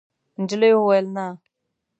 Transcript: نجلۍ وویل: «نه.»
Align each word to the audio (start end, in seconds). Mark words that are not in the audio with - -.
نجلۍ 0.41 0.71
وویل: 0.75 1.05
«نه.» 1.15 1.25